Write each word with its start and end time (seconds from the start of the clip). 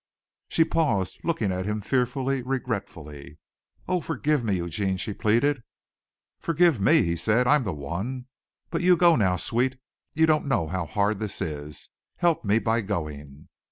She 0.47 0.65
paused, 0.65 1.19
looking 1.23 1.51
at 1.51 1.67
him 1.67 1.79
fearfully, 1.79 2.41
regretfully. 2.41 3.37
"Oh, 3.87 4.01
forgive 4.01 4.43
me, 4.43 4.55
Eugene," 4.55 4.97
she 4.97 5.13
pleaded. 5.13 5.61
"Forgive 6.39 6.81
me," 6.81 7.03
he 7.03 7.15
said. 7.15 7.45
"I'm 7.45 7.65
the 7.65 7.73
one. 7.75 8.25
But 8.71 8.81
you 8.81 8.97
go 8.97 9.15
now, 9.15 9.35
sweet. 9.35 9.77
You 10.15 10.25
don't 10.25 10.47
know 10.47 10.65
how 10.65 10.87
hard 10.87 11.19
this 11.19 11.39
is. 11.39 11.89
Help 12.17 12.43
me 12.43 12.57
by 12.57 12.81
going." 12.81 13.47